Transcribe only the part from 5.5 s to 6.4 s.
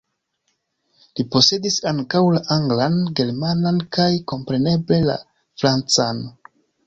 francan.